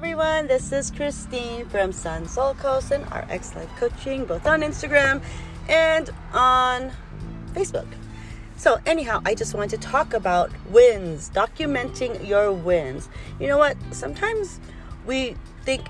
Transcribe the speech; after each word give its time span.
everyone, 0.00 0.46
this 0.46 0.72
is 0.72 0.90
Christine 0.90 1.66
from 1.66 1.90
SunSol 1.90 2.56
Coast 2.56 2.90
and 2.90 3.04
RX 3.14 3.54
Life 3.54 3.68
Coaching, 3.76 4.24
both 4.24 4.46
on 4.46 4.62
Instagram 4.62 5.20
and 5.68 6.08
on 6.32 6.90
Facebook. 7.52 7.86
So, 8.56 8.80
anyhow, 8.86 9.20
I 9.26 9.34
just 9.34 9.52
wanted 9.52 9.78
to 9.78 9.86
talk 9.86 10.14
about 10.14 10.50
wins, 10.70 11.28
documenting 11.28 12.26
your 12.26 12.50
wins. 12.50 13.10
You 13.38 13.48
know 13.48 13.58
what? 13.58 13.76
Sometimes 13.90 14.58
we 15.04 15.36
think 15.66 15.86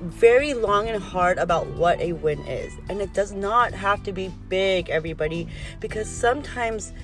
very 0.00 0.54
long 0.54 0.88
and 0.88 1.02
hard 1.02 1.36
about 1.36 1.66
what 1.66 2.00
a 2.00 2.12
win 2.12 2.38
is, 2.46 2.72
and 2.88 3.02
it 3.02 3.12
does 3.12 3.32
not 3.32 3.74
have 3.74 4.02
to 4.04 4.12
be 4.12 4.32
big, 4.48 4.88
everybody, 4.88 5.46
because 5.80 6.08
sometimes 6.08 6.94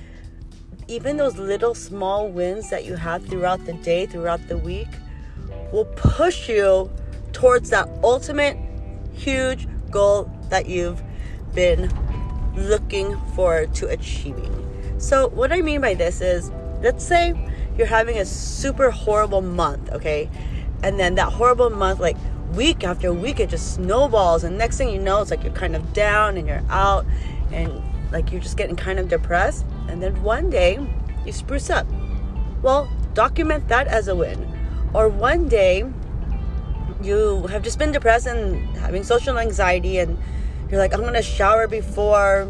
even 0.87 1.17
those 1.17 1.37
little 1.37 1.75
small 1.75 2.27
wins 2.29 2.71
that 2.71 2.83
you 2.83 2.95
have 2.95 3.23
throughout 3.27 3.63
the 3.65 3.73
day, 3.73 4.07
throughout 4.07 4.47
the 4.47 4.57
week, 4.57 4.87
will 5.75 5.85
push 5.85 6.47
you 6.47 6.89
towards 7.33 7.69
that 7.69 7.89
ultimate 8.01 8.57
huge 9.13 9.67
goal 9.91 10.31
that 10.49 10.67
you've 10.67 11.03
been 11.53 11.91
looking 12.55 13.17
forward 13.35 13.75
to 13.75 13.87
achieving. 13.89 14.53
So, 14.97 15.27
what 15.27 15.51
I 15.51 15.61
mean 15.61 15.81
by 15.81 15.93
this 15.93 16.21
is 16.21 16.49
let's 16.81 17.03
say 17.03 17.33
you're 17.77 17.87
having 17.87 18.17
a 18.17 18.25
super 18.25 18.89
horrible 18.89 19.41
month, 19.41 19.91
okay? 19.91 20.29
And 20.81 20.97
then 20.97 21.15
that 21.15 21.33
horrible 21.33 21.69
month, 21.69 21.99
like 21.99 22.15
week 22.53 22.85
after 22.85 23.11
week, 23.11 23.41
it 23.41 23.49
just 23.49 23.73
snowballs. 23.73 24.45
And 24.45 24.57
next 24.57 24.77
thing 24.77 24.89
you 24.89 24.99
know, 24.99 25.21
it's 25.21 25.31
like 25.31 25.43
you're 25.43 25.53
kind 25.53 25.75
of 25.75 25.93
down 25.93 26.37
and 26.37 26.47
you're 26.47 26.63
out 26.69 27.05
and 27.51 27.81
like 28.11 28.31
you're 28.31 28.41
just 28.41 28.55
getting 28.55 28.77
kind 28.77 28.99
of 28.99 29.09
depressed. 29.09 29.65
And 29.89 30.01
then 30.01 30.21
one 30.23 30.49
day 30.49 30.79
you 31.25 31.31
spruce 31.33 31.69
up. 31.69 31.85
Well, 32.61 32.89
document 33.13 33.67
that 33.67 33.87
as 33.87 34.07
a 34.07 34.15
win. 34.15 34.54
Or 34.95 35.09
one 35.09 35.49
day 35.49 35.83
you 37.01 37.47
have 37.47 37.63
just 37.63 37.77
been 37.77 37.91
depressed 37.91 38.27
and 38.27 38.77
having 38.77 39.03
social 39.03 39.37
anxiety 39.37 39.97
and 39.97 40.17
you're 40.71 40.79
like, 40.79 40.93
I'm 40.93 41.01
gonna 41.01 41.21
shower 41.21 41.67
before 41.67 42.47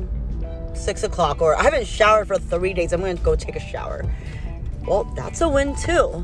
six 0.75 1.01
o'clock, 1.01 1.41
or 1.41 1.55
I 1.57 1.63
haven't 1.63 1.87
showered 1.87 2.27
for 2.27 2.37
three 2.37 2.71
days, 2.71 2.93
I'm 2.93 3.01
gonna 3.01 3.15
go 3.15 3.35
take 3.35 3.55
a 3.55 3.59
shower. 3.59 4.05
Well, 4.85 5.05
that's 5.15 5.41
a 5.41 5.49
win 5.49 5.75
too. 5.75 6.23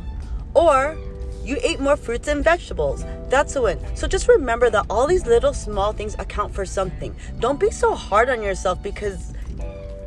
Or 0.53 0.95
you 1.43 1.57
ate 1.63 1.79
more 1.79 1.97
fruits 1.97 2.27
and 2.27 2.43
vegetables. 2.43 3.03
That's 3.29 3.55
a 3.55 3.61
win. 3.63 3.79
So 3.95 4.07
just 4.07 4.27
remember 4.27 4.69
that 4.69 4.85
all 4.91 5.07
these 5.07 5.25
little 5.25 5.55
small 5.55 5.91
things 5.91 6.13
account 6.19 6.53
for 6.53 6.65
something. 6.65 7.15
Don't 7.39 7.59
be 7.59 7.71
so 7.71 7.95
hard 7.95 8.29
on 8.29 8.43
yourself 8.43 8.83
because 8.83 9.33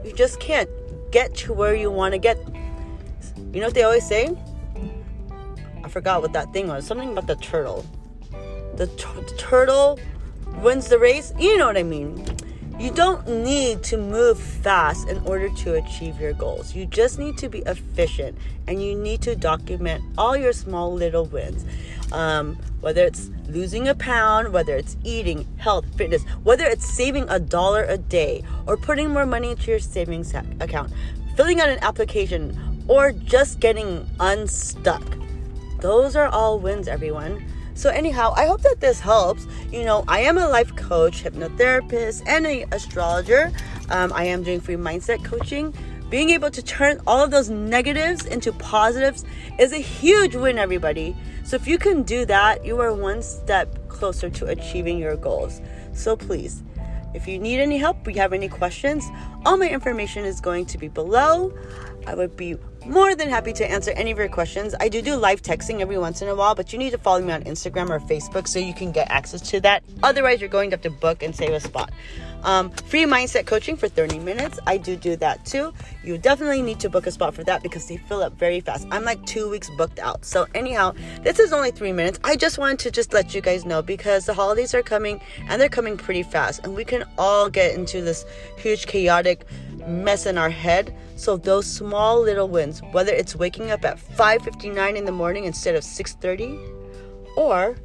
you 0.04 0.12
just 0.14 0.38
can't 0.38 0.70
get 1.10 1.34
to 1.38 1.52
where 1.52 1.74
you 1.74 1.90
want 1.90 2.12
to 2.12 2.18
get. 2.18 2.38
You 3.52 3.60
know 3.60 3.66
what 3.66 3.74
they 3.74 3.82
always 3.82 4.06
say? 4.06 4.36
I 5.84 5.88
forgot 5.88 6.22
what 6.22 6.32
that 6.32 6.50
thing 6.54 6.68
was. 6.68 6.86
Something 6.86 7.12
about 7.12 7.26
the 7.26 7.36
turtle. 7.36 7.84
The, 8.76 8.86
t- 8.86 9.04
the 9.14 9.34
turtle 9.36 10.00
wins 10.62 10.88
the 10.88 10.98
race. 10.98 11.34
You 11.38 11.58
know 11.58 11.66
what 11.66 11.76
I 11.76 11.82
mean. 11.82 12.24
You 12.80 12.90
don't 12.90 13.28
need 13.28 13.84
to 13.84 13.98
move 13.98 14.40
fast 14.40 15.08
in 15.08 15.18
order 15.26 15.48
to 15.48 15.74
achieve 15.74 16.18
your 16.18 16.32
goals. 16.32 16.74
You 16.74 16.86
just 16.86 17.18
need 17.18 17.36
to 17.38 17.48
be 17.48 17.58
efficient 17.60 18.36
and 18.66 18.82
you 18.82 18.96
need 18.96 19.20
to 19.22 19.36
document 19.36 20.02
all 20.16 20.36
your 20.36 20.54
small 20.54 20.92
little 20.92 21.26
wins. 21.26 21.64
Um, 22.12 22.56
whether 22.80 23.04
it's 23.04 23.30
losing 23.48 23.86
a 23.86 23.94
pound, 23.94 24.52
whether 24.52 24.74
it's 24.76 24.96
eating, 25.04 25.46
health, 25.58 25.84
fitness, 25.96 26.24
whether 26.42 26.64
it's 26.64 26.86
saving 26.86 27.28
a 27.28 27.38
dollar 27.38 27.84
a 27.84 27.98
day 27.98 28.42
or 28.66 28.76
putting 28.76 29.10
more 29.10 29.26
money 29.26 29.50
into 29.50 29.70
your 29.70 29.80
savings 29.80 30.34
account, 30.60 30.92
filling 31.36 31.60
out 31.60 31.68
an 31.68 31.78
application, 31.82 32.58
or 32.88 33.12
just 33.12 33.60
getting 33.60 34.08
unstuck. 34.18 35.23
Those 35.84 36.16
are 36.16 36.28
all 36.28 36.58
wins, 36.60 36.88
everyone. 36.88 37.44
So, 37.74 37.90
anyhow, 37.90 38.32
I 38.38 38.46
hope 38.46 38.62
that 38.62 38.80
this 38.80 39.00
helps. 39.00 39.46
You 39.70 39.84
know, 39.84 40.02
I 40.08 40.20
am 40.20 40.38
a 40.38 40.48
life 40.48 40.74
coach, 40.76 41.22
hypnotherapist, 41.22 42.22
and 42.26 42.46
an 42.46 42.64
astrologer. 42.72 43.52
Um, 43.90 44.10
I 44.14 44.24
am 44.24 44.42
doing 44.42 44.62
free 44.62 44.76
mindset 44.76 45.22
coaching. 45.26 45.74
Being 46.08 46.30
able 46.30 46.50
to 46.52 46.62
turn 46.62 47.02
all 47.06 47.22
of 47.22 47.30
those 47.30 47.50
negatives 47.50 48.24
into 48.24 48.50
positives 48.54 49.26
is 49.58 49.74
a 49.74 49.78
huge 49.78 50.34
win, 50.34 50.56
everybody. 50.56 51.14
So, 51.44 51.54
if 51.56 51.68
you 51.68 51.76
can 51.76 52.02
do 52.02 52.24
that, 52.24 52.64
you 52.64 52.80
are 52.80 52.94
one 52.94 53.20
step 53.20 53.86
closer 53.88 54.30
to 54.30 54.46
achieving 54.46 54.96
your 54.96 55.16
goals. 55.16 55.60
So, 55.92 56.16
please, 56.16 56.62
if 57.12 57.28
you 57.28 57.38
need 57.38 57.60
any 57.60 57.76
help, 57.76 58.08
if 58.08 58.14
you 58.14 58.22
have 58.22 58.32
any 58.32 58.48
questions, 58.48 59.04
all 59.44 59.58
my 59.58 59.68
information 59.68 60.24
is 60.24 60.40
going 60.40 60.64
to 60.64 60.78
be 60.78 60.88
below. 60.88 61.52
I 62.06 62.14
would 62.14 62.36
be 62.36 62.56
more 62.86 63.14
than 63.14 63.28
happy 63.28 63.52
to 63.54 63.70
answer 63.70 63.90
any 63.92 64.10
of 64.10 64.18
your 64.18 64.28
questions. 64.28 64.74
I 64.78 64.88
do 64.88 65.00
do 65.00 65.16
live 65.16 65.42
texting 65.42 65.80
every 65.80 65.98
once 65.98 66.22
in 66.22 66.28
a 66.28 66.34
while, 66.34 66.54
but 66.54 66.72
you 66.72 66.78
need 66.78 66.90
to 66.90 66.98
follow 66.98 67.20
me 67.20 67.32
on 67.32 67.42
Instagram 67.44 67.90
or 67.90 68.00
Facebook 68.00 68.46
so 68.46 68.58
you 68.58 68.74
can 68.74 68.92
get 68.92 69.10
access 69.10 69.40
to 69.50 69.60
that. 69.60 69.82
Otherwise, 70.02 70.40
you're 70.40 70.50
going 70.50 70.70
to 70.70 70.74
have 70.74 70.82
to 70.82 70.90
book 70.90 71.22
and 71.22 71.34
save 71.34 71.50
a 71.50 71.60
spot. 71.60 71.90
Um, 72.42 72.70
free 72.70 73.04
mindset 73.04 73.46
coaching 73.46 73.76
for 73.76 73.88
30 73.88 74.18
minutes. 74.18 74.58
I 74.66 74.76
do 74.76 74.96
do 74.96 75.16
that 75.16 75.46
too. 75.46 75.72
You 76.04 76.18
definitely 76.18 76.60
need 76.60 76.78
to 76.80 76.90
book 76.90 77.06
a 77.06 77.10
spot 77.10 77.34
for 77.34 77.42
that 77.44 77.62
because 77.62 77.88
they 77.88 77.96
fill 77.96 78.22
up 78.22 78.34
very 78.38 78.60
fast. 78.60 78.86
I'm 78.90 79.04
like 79.04 79.24
two 79.24 79.48
weeks 79.48 79.70
booked 79.78 79.98
out. 79.98 80.26
So 80.26 80.46
anyhow, 80.54 80.92
this 81.22 81.38
is 81.38 81.54
only 81.54 81.70
three 81.70 81.92
minutes. 81.92 82.20
I 82.22 82.36
just 82.36 82.58
wanted 82.58 82.80
to 82.80 82.90
just 82.90 83.14
let 83.14 83.34
you 83.34 83.40
guys 83.40 83.64
know 83.64 83.80
because 83.80 84.26
the 84.26 84.34
holidays 84.34 84.74
are 84.74 84.82
coming 84.82 85.20
and 85.48 85.60
they're 85.60 85.70
coming 85.70 85.96
pretty 85.96 86.22
fast, 86.22 86.60
and 86.64 86.74
we 86.74 86.84
can 86.84 87.04
all 87.16 87.48
get 87.48 87.74
into 87.74 88.02
this 88.02 88.26
huge 88.58 88.86
chaotic 88.86 89.46
mess 89.86 90.26
in 90.26 90.38
our 90.38 90.50
head. 90.50 90.94
So 91.16 91.36
those 91.36 91.66
small 91.66 92.20
little 92.20 92.48
wins, 92.48 92.80
whether 92.92 93.12
it's 93.12 93.36
waking 93.36 93.70
up 93.70 93.84
at 93.84 93.98
5:59 93.98 94.96
in 94.96 95.04
the 95.04 95.12
morning 95.12 95.44
instead 95.44 95.74
of 95.74 95.84
6:30 95.84 96.58
or 97.36 97.76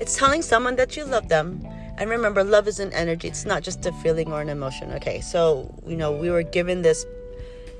it's 0.00 0.16
telling 0.16 0.42
someone 0.42 0.76
that 0.76 0.96
you 0.96 1.04
love 1.04 1.28
them. 1.28 1.66
And 1.98 2.10
remember, 2.10 2.44
love 2.44 2.68
is 2.68 2.78
an 2.78 2.92
energy. 2.92 3.28
It's 3.28 3.46
not 3.46 3.62
just 3.62 3.86
a 3.86 3.92
feeling 3.92 4.30
or 4.30 4.42
an 4.42 4.50
emotion. 4.50 4.92
Okay, 4.92 5.20
so 5.20 5.74
you 5.86 5.96
know, 5.96 6.12
we 6.12 6.30
were 6.30 6.42
given 6.42 6.82
this 6.82 7.06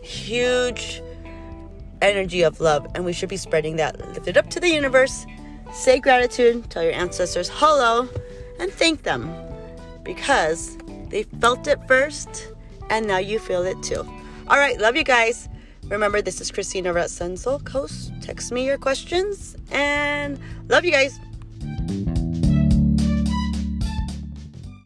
huge 0.01 1.03
energy 2.01 2.43
of 2.43 2.61
love, 2.61 2.87
and 2.95 3.05
we 3.05 3.13
should 3.13 3.29
be 3.29 3.37
spreading 3.37 3.77
that. 3.77 3.99
Lift 4.15 4.29
it 4.29 4.37
up 4.37 4.49
to 4.51 4.61
the 4.61 4.69
universe. 4.69 5.27
Say 5.73 5.99
gratitude. 5.99 6.71
Tell 6.71 6.83
your 6.83 6.95
ancestors 6.95 7.51
hello, 7.53 8.09
and 8.59 8.73
thank 8.73 9.03
them 9.03 9.31
because 10.03 10.79
they 11.11 11.25
felt 11.25 11.67
it 11.67 11.79
first 11.87 12.53
and 12.91 13.07
now 13.07 13.19
you 13.19 13.39
feel 13.39 13.63
it 13.63 13.83
too. 13.83 14.07
All 14.49 14.59
right, 14.59 14.79
love 14.79 14.97
you 14.97 15.05
guys. 15.05 15.49
Remember, 15.89 16.21
this 16.21 16.41
is 16.41 16.51
Christina 16.51 16.91
at 16.91 17.11
SunSol 17.11 17.65
Coast. 17.65 18.13
Text 18.21 18.51
me 18.51 18.65
your 18.67 18.79
questions 18.79 19.57
and 19.71 20.39
love 20.69 20.85
you 20.85 20.91
guys. 20.91 21.19